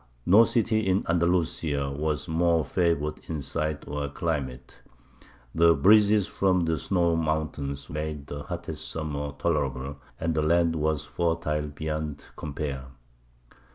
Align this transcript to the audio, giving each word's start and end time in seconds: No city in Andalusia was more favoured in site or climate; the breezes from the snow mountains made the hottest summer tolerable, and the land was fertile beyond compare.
No 0.25 0.45
city 0.45 0.79
in 0.87 1.05
Andalusia 1.07 1.91
was 1.91 2.27
more 2.27 2.65
favoured 2.65 3.19
in 3.27 3.43
site 3.43 3.87
or 3.87 4.09
climate; 4.09 4.81
the 5.53 5.75
breezes 5.75 6.25
from 6.25 6.65
the 6.65 6.79
snow 6.79 7.15
mountains 7.15 7.87
made 7.87 8.25
the 8.25 8.41
hottest 8.41 8.89
summer 8.89 9.33
tolerable, 9.37 9.97
and 10.19 10.33
the 10.33 10.41
land 10.41 10.75
was 10.75 11.05
fertile 11.05 11.67
beyond 11.67 12.25
compare. 12.35 12.85